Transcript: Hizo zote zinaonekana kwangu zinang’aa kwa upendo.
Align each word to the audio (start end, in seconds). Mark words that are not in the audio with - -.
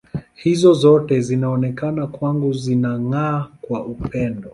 Hizo 0.43 0.73
zote 0.73 1.21
zinaonekana 1.21 2.07
kwangu 2.07 2.53
zinang’aa 2.53 3.47
kwa 3.61 3.85
upendo. 3.85 4.49